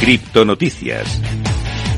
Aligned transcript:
Criptonoticias. 0.00 1.20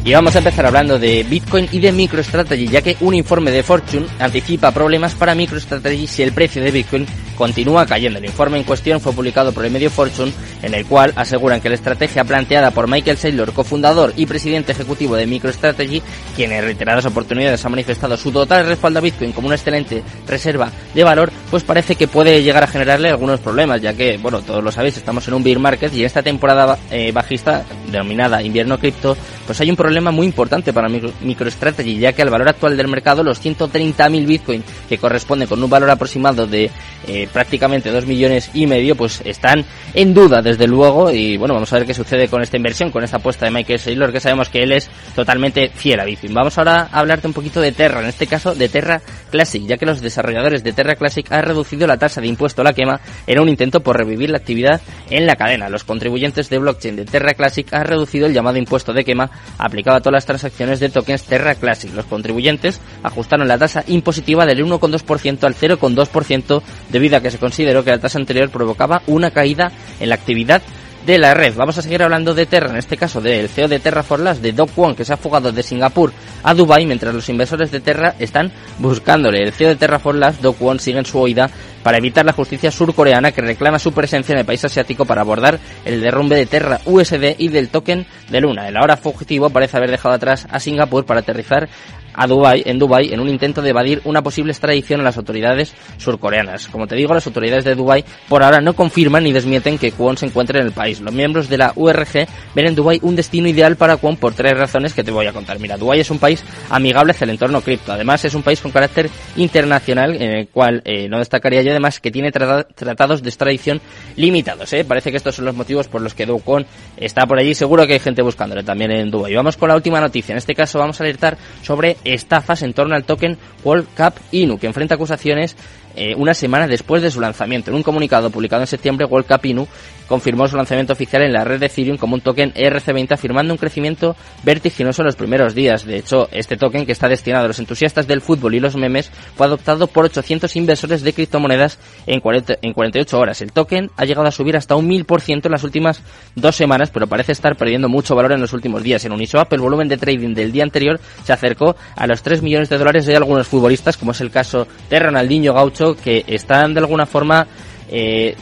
Y 0.06 0.12
vamos 0.12 0.36
a 0.36 0.38
empezar 0.38 0.64
hablando 0.64 1.00
de 1.00 1.24
Bitcoin 1.24 1.68
y 1.72 1.80
de 1.80 1.90
MicroStrategy, 1.90 2.68
ya 2.68 2.80
que 2.80 2.96
un 3.00 3.12
informe 3.12 3.50
de 3.50 3.64
Fortune 3.64 4.06
anticipa 4.20 4.70
problemas 4.70 5.16
para 5.16 5.34
MicroStrategy 5.34 6.06
si 6.06 6.22
el 6.22 6.30
precio 6.30 6.62
de 6.62 6.70
Bitcoin 6.70 7.04
continúa 7.36 7.86
cayendo. 7.86 8.20
El 8.20 8.24
informe 8.24 8.58
en 8.58 8.62
cuestión 8.62 9.00
fue 9.00 9.12
publicado 9.12 9.52
por 9.52 9.64
el 9.64 9.72
medio 9.72 9.90
Fortune, 9.90 10.32
en 10.62 10.74
el 10.74 10.86
cual 10.86 11.12
aseguran 11.16 11.60
que 11.60 11.68
la 11.68 11.74
estrategia 11.74 12.22
planteada 12.22 12.70
por 12.70 12.88
Michael 12.88 13.16
Saylor, 13.16 13.52
cofundador 13.52 14.12
y 14.16 14.26
presidente 14.26 14.70
ejecutivo 14.70 15.16
de 15.16 15.26
MicroStrategy, 15.26 16.00
quien 16.36 16.52
en 16.52 16.62
reiteradas 16.62 17.06
oportunidades 17.06 17.64
ha 17.64 17.68
manifestado 17.68 18.16
su 18.16 18.30
total 18.30 18.64
respaldo 18.64 19.00
a 19.00 19.02
Bitcoin 19.02 19.32
como 19.32 19.48
una 19.48 19.56
excelente 19.56 20.04
reserva 20.28 20.70
de 20.94 21.02
valor, 21.02 21.32
pues 21.50 21.62
parece 21.62 21.94
que 21.94 22.08
puede 22.08 22.42
llegar 22.42 22.64
a 22.64 22.66
generarle 22.66 23.10
algunos 23.10 23.40
problemas, 23.40 23.80
ya 23.80 23.94
que, 23.94 24.18
bueno, 24.18 24.42
todos 24.42 24.62
lo 24.62 24.72
sabéis, 24.72 24.96
estamos 24.96 25.26
en 25.28 25.34
un 25.34 25.44
bear 25.44 25.58
market 25.58 25.92
y 25.94 26.00
en 26.00 26.06
esta 26.06 26.22
temporada 26.22 26.78
eh, 26.90 27.12
bajista, 27.12 27.64
denominada 27.90 28.42
invierno 28.42 28.78
cripto, 28.78 29.16
pues 29.46 29.60
hay 29.60 29.70
un 29.70 29.76
problema 29.76 30.10
muy 30.10 30.26
importante 30.26 30.72
para 30.72 30.88
MicroStrategy, 30.88 31.98
ya 31.98 32.12
que 32.12 32.22
al 32.22 32.30
valor 32.30 32.48
actual 32.48 32.76
del 32.76 32.88
mercado, 32.88 33.22
los 33.22 33.42
130.000 33.44 34.26
Bitcoin, 34.26 34.64
que 34.88 34.98
corresponde 34.98 35.46
con 35.46 35.62
un 35.62 35.70
valor 35.70 35.90
aproximado 35.90 36.46
de 36.46 36.70
eh, 37.06 37.28
prácticamente 37.32 37.90
2 37.90 38.06
millones 38.06 38.50
y 38.54 38.66
medio, 38.66 38.96
pues 38.96 39.22
están 39.24 39.64
en 39.94 40.14
duda 40.14 40.42
desde 40.42 40.66
luego 40.66 41.10
y 41.12 41.36
bueno, 41.36 41.54
vamos 41.54 41.72
a 41.72 41.78
ver 41.78 41.86
qué 41.86 41.94
sucede 41.94 42.28
con 42.28 42.42
esta 42.42 42.56
inversión, 42.56 42.90
con 42.90 43.04
esta 43.04 43.18
apuesta 43.18 43.46
de 43.46 43.52
Michael 43.52 43.78
Saylor, 43.78 44.12
que 44.12 44.20
sabemos 44.20 44.48
que 44.48 44.62
él 44.62 44.72
es 44.72 44.90
totalmente 45.14 45.70
fiel 45.74 46.00
a 46.00 46.04
Bitcoin. 46.04 46.34
Vamos 46.34 46.58
ahora 46.58 46.88
a 46.90 46.98
hablarte 46.98 47.28
un 47.28 47.32
poquito 47.32 47.60
de 47.60 47.72
Terra, 47.72 48.00
en 48.00 48.06
este 48.06 48.26
caso 48.26 48.54
de 48.54 48.68
Terra 48.68 49.00
Classic, 49.30 49.62
ya 49.64 49.76
que 49.76 49.86
los 49.86 50.00
desarrolladores 50.00 50.64
de 50.64 50.72
Terra 50.72 50.96
Classic 50.96 51.26
han 51.36 51.44
reducido 51.44 51.86
la 51.86 51.96
tasa 51.96 52.20
de 52.20 52.28
impuesto 52.28 52.60
a 52.60 52.64
la 52.64 52.72
quema 52.72 53.00
en 53.26 53.40
un 53.40 53.48
intento 53.48 53.80
por 53.80 53.96
revivir 53.96 54.30
la 54.30 54.38
actividad 54.38 54.80
en 55.10 55.26
la 55.26 55.36
cadena. 55.36 55.68
Los 55.68 55.84
contribuyentes 55.84 56.48
de 56.48 56.58
blockchain 56.58 56.96
de 56.96 57.04
Terra 57.04 57.34
Classic 57.34 57.72
han 57.72 57.84
reducido 57.84 58.26
el 58.26 58.34
llamado 58.34 58.58
impuesto 58.58 58.92
de 58.92 59.04
quema 59.04 59.30
aplicado 59.58 59.96
a 59.96 60.00
todas 60.00 60.14
las 60.14 60.26
transacciones 60.26 60.80
de 60.80 60.88
tokens 60.88 61.24
Terra 61.24 61.54
Classic. 61.54 61.92
Los 61.94 62.06
contribuyentes 62.06 62.80
ajustaron 63.02 63.48
la 63.48 63.58
tasa 63.58 63.84
impositiva 63.86 64.46
del 64.46 64.64
1,2% 64.64 65.44
al 65.44 65.54
0,2% 65.54 66.62
debido 66.90 67.20
que 67.20 67.30
se 67.30 67.38
consideró 67.38 67.84
que 67.84 67.90
la 67.90 67.98
tasa 67.98 68.18
anterior 68.18 68.50
provocaba 68.50 69.02
una 69.06 69.30
caída 69.30 69.70
en 70.00 70.08
la 70.08 70.14
actividad 70.14 70.62
de 71.06 71.18
la 71.18 71.34
red. 71.34 71.54
Vamos 71.54 71.78
a 71.78 71.82
seguir 71.82 72.02
hablando 72.02 72.34
de 72.34 72.46
Terra, 72.46 72.70
en 72.70 72.76
este 72.76 72.96
caso 72.96 73.20
del 73.20 73.48
CEO 73.48 73.68
de 73.68 73.78
Terra 73.78 74.02
for 74.02 74.18
Last, 74.18 74.42
de 74.42 74.52
Doc 74.52 74.70
Wong, 74.74 74.96
que 74.96 75.04
se 75.04 75.12
ha 75.12 75.16
fugado 75.16 75.52
de 75.52 75.62
Singapur 75.62 76.12
a 76.42 76.52
Dubai 76.52 76.84
mientras 76.84 77.14
los 77.14 77.28
inversores 77.28 77.70
de 77.70 77.78
Terra 77.78 78.16
están 78.18 78.50
buscándole. 78.78 79.44
El 79.44 79.52
CEO 79.52 79.68
de 79.68 79.76
Terra 79.76 80.00
for 80.00 80.16
Last, 80.16 80.40
Doc 80.42 80.58
Wong, 80.58 80.80
sigue 80.80 80.98
en 80.98 81.06
su 81.06 81.20
oída 81.20 81.48
para 81.86 81.98
evitar 81.98 82.26
la 82.26 82.32
justicia 82.32 82.72
surcoreana 82.72 83.30
que 83.30 83.40
reclama 83.40 83.78
su 83.78 83.92
presencia 83.92 84.32
en 84.32 84.40
el 84.40 84.44
país 84.44 84.64
asiático 84.64 85.04
para 85.04 85.20
abordar 85.20 85.60
el 85.84 86.00
derrumbe 86.00 86.34
de 86.34 86.44
Terra 86.44 86.80
USD 86.84 87.36
y 87.38 87.46
del 87.46 87.68
token 87.68 88.04
de 88.28 88.40
Luna. 88.40 88.66
El 88.66 88.76
ahora 88.76 88.96
fugitivo 88.96 89.50
parece 89.50 89.76
haber 89.76 89.92
dejado 89.92 90.16
atrás 90.16 90.48
a 90.50 90.58
Singapur 90.58 91.06
para 91.06 91.20
aterrizar 91.20 91.68
a 92.16 92.26
Dubai, 92.26 92.62
en 92.66 92.78
Dubai 92.78 93.12
en 93.12 93.20
un 93.20 93.28
intento 93.28 93.62
de 93.62 93.70
evadir 93.70 94.00
una 94.04 94.22
posible 94.22 94.50
extradición 94.50 95.00
a 95.00 95.04
las 95.04 95.16
autoridades 95.16 95.74
surcoreanas. 95.98 96.66
Como 96.68 96.86
te 96.86 96.96
digo, 96.96 97.14
las 97.14 97.26
autoridades 97.26 97.64
de 97.64 97.74
Dubai 97.74 98.04
por 98.28 98.42
ahora 98.42 98.60
no 98.60 98.74
confirman 98.74 99.22
ni 99.22 99.32
desmienten 99.32 99.78
que 99.78 99.92
Kwon 99.92 100.16
se 100.16 100.26
encuentre 100.26 100.58
en 100.58 100.66
el 100.66 100.72
país. 100.72 101.00
Los 101.00 101.14
miembros 101.14 101.48
de 101.48 101.58
la 101.58 101.72
URG 101.76 102.26
ven 102.54 102.66
en 102.66 102.74
Dubai 102.74 102.98
un 103.02 103.14
destino 103.14 103.48
ideal 103.48 103.76
para 103.76 103.98
Kwon 103.98 104.16
por 104.16 104.34
tres 104.34 104.58
razones 104.58 104.94
que 104.94 105.04
te 105.04 105.10
voy 105.10 105.26
a 105.26 105.32
contar. 105.32 105.60
Mira, 105.60 105.76
Dubai 105.76 106.00
es 106.00 106.10
un 106.10 106.18
país 106.18 106.42
amigable 106.70 107.12
hacia 107.12 107.26
el 107.26 107.30
entorno 107.30 107.60
cripto. 107.60 107.92
Además, 107.92 108.24
es 108.24 108.34
un 108.34 108.42
país 108.42 108.60
con 108.60 108.72
carácter 108.72 109.10
internacional 109.36 110.20
en 110.20 110.30
el 110.30 110.48
cual 110.48 110.80
eh, 110.84 111.08
no 111.08 111.18
destacaría 111.18 111.62
yo 111.62 111.72
además 111.76 112.00
que 112.00 112.10
tiene 112.10 112.32
tratados 112.32 113.22
de 113.22 113.28
extradición 113.28 113.80
limitados. 114.16 114.72
¿eh? 114.72 114.84
Parece 114.84 115.10
que 115.10 115.16
estos 115.16 115.36
son 115.36 115.44
los 115.44 115.54
motivos 115.54 115.88
por 115.88 116.00
los 116.00 116.14
que 116.14 116.26
Do 116.26 116.38
Kwon 116.38 116.66
está 116.96 117.26
por 117.26 117.38
allí. 117.38 117.54
Seguro 117.54 117.86
que 117.86 117.94
hay 117.94 117.98
gente 118.00 118.22
buscándole 118.22 118.62
también 118.62 118.90
en 118.90 119.10
Dubai. 119.10 119.34
Vamos 119.34 119.56
con 119.56 119.68
la 119.68 119.76
última 119.76 120.00
noticia. 120.00 120.32
En 120.32 120.38
este 120.38 120.54
caso 120.54 120.78
vamos 120.78 121.00
a 121.00 121.04
alertar 121.04 121.36
sobre 121.62 121.96
estafas 122.04 122.62
en 122.62 122.72
torno 122.72 122.94
al 122.94 123.04
token 123.04 123.38
World 123.64 123.86
Cup 123.96 124.14
Inu, 124.32 124.58
que 124.58 124.66
enfrenta 124.66 124.94
acusaciones 124.94 125.56
eh, 125.96 126.14
una 126.14 126.34
semana 126.34 126.66
después 126.66 127.02
de 127.02 127.10
su 127.10 127.20
lanzamiento. 127.20 127.70
En 127.70 127.76
un 127.76 127.82
comunicado 127.82 128.28
publicado 128.30 128.62
en 128.62 128.66
septiembre, 128.66 129.06
World 129.06 129.26
Cup 129.26 129.46
Inu 129.46 129.66
confirmó 130.06 130.46
su 130.46 130.56
lanzamiento 130.56 130.92
oficial 130.92 131.22
en 131.22 131.32
la 131.32 131.42
red 131.42 131.58
de 131.58 131.66
Ethereum 131.66 131.96
como 131.96 132.14
un 132.14 132.20
token 132.20 132.52
ERC20 132.52 133.12
afirmando 133.12 133.52
un 133.52 133.58
crecimiento 133.58 134.14
vertiginoso 134.44 135.02
en 135.02 135.06
los 135.06 135.16
primeros 135.16 135.54
días. 135.54 135.84
De 135.84 135.96
hecho, 135.96 136.28
este 136.32 136.56
token 136.56 136.84
que 136.84 136.92
está 136.92 137.08
destinado 137.08 137.46
a 137.46 137.48
los 137.48 137.58
entusiastas 137.58 138.06
del 138.06 138.20
fútbol 138.20 138.54
y 138.54 138.60
los 138.60 138.76
memes 138.76 139.10
fue 139.36 139.46
adoptado 139.46 139.86
por 139.86 140.04
800 140.04 140.54
inversores 140.56 141.02
de 141.02 141.12
criptomonedas 141.12 141.65
en, 142.06 142.20
40, 142.20 142.58
en 142.62 142.72
48 142.72 143.18
horas. 143.18 143.40
El 143.42 143.52
token 143.52 143.90
ha 143.96 144.04
llegado 144.04 144.26
a 144.26 144.30
subir 144.30 144.56
hasta 144.56 144.76
un 144.76 144.88
1000% 144.88 145.46
en 145.46 145.52
las 145.52 145.64
últimas 145.64 146.02
dos 146.34 146.56
semanas, 146.56 146.90
pero 146.90 147.06
parece 147.06 147.32
estar 147.32 147.56
perdiendo 147.56 147.88
mucho 147.88 148.14
valor 148.14 148.32
en 148.32 148.40
los 148.40 148.52
últimos 148.52 148.82
días. 148.82 149.04
En 149.04 149.12
Uniswap, 149.12 149.52
el 149.52 149.60
volumen 149.60 149.88
de 149.88 149.96
trading 149.96 150.34
del 150.34 150.52
día 150.52 150.64
anterior 150.64 151.00
se 151.24 151.32
acercó 151.32 151.76
a 151.94 152.06
los 152.06 152.22
3 152.22 152.42
millones 152.42 152.68
de 152.68 152.78
dólares 152.78 153.06
de 153.06 153.16
algunos 153.16 153.46
futbolistas, 153.46 153.96
como 153.96 154.12
es 154.12 154.20
el 154.20 154.30
caso 154.30 154.66
de 154.90 154.98
Ronaldinho 154.98 155.54
Gaucho, 155.54 155.96
que 155.96 156.24
están 156.26 156.74
de 156.74 156.80
alguna 156.80 157.06
forma 157.06 157.46
eh, 157.90 158.36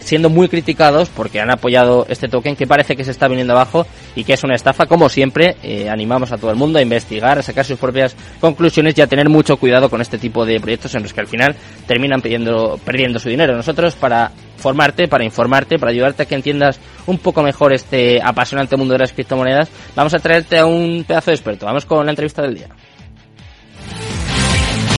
siendo 0.00 0.30
muy 0.30 0.48
criticados 0.48 1.10
porque 1.10 1.40
han 1.40 1.50
apoyado 1.50 2.06
este 2.08 2.28
token 2.28 2.56
que 2.56 2.66
parece 2.66 2.96
que 2.96 3.04
se 3.04 3.10
está 3.10 3.28
viniendo 3.28 3.52
abajo 3.52 3.86
y 4.14 4.24
que 4.24 4.32
es 4.32 4.44
una 4.44 4.54
estafa. 4.54 4.86
Como 4.86 5.08
siempre, 5.08 5.56
eh, 5.62 5.88
animamos 5.88 6.32
a 6.32 6.38
todo 6.38 6.50
el 6.50 6.56
mundo 6.56 6.78
a 6.78 6.82
investigar, 6.82 7.38
a 7.38 7.42
sacar 7.42 7.64
sus 7.64 7.78
propias 7.78 8.16
conclusiones 8.40 8.96
y 8.96 9.02
a 9.02 9.06
tener 9.06 9.28
mucho 9.28 9.56
cuidado 9.56 9.88
con 9.90 10.00
este 10.00 10.18
tipo 10.18 10.44
de 10.46 10.60
proyectos 10.60 10.94
en 10.94 11.02
los 11.02 11.12
que 11.12 11.20
al 11.20 11.26
final 11.26 11.54
terminan 11.86 12.22
pidiendo, 12.22 12.80
perdiendo 12.84 13.18
su 13.18 13.28
dinero. 13.28 13.54
Nosotros, 13.54 13.94
para 13.94 14.32
formarte, 14.56 15.08
para 15.08 15.24
informarte, 15.24 15.78
para 15.78 15.92
ayudarte 15.92 16.22
a 16.22 16.26
que 16.26 16.34
entiendas 16.34 16.80
un 17.06 17.18
poco 17.18 17.42
mejor 17.42 17.72
este 17.72 18.20
apasionante 18.22 18.76
mundo 18.76 18.94
de 18.94 19.00
las 19.00 19.12
criptomonedas, 19.12 19.68
vamos 19.94 20.14
a 20.14 20.18
traerte 20.18 20.58
a 20.58 20.66
un 20.66 21.04
pedazo 21.06 21.30
de 21.30 21.36
experto. 21.36 21.66
Vamos 21.66 21.84
con 21.84 22.04
la 22.04 22.12
entrevista 22.12 22.42
del 22.42 22.54
día. 22.54 22.68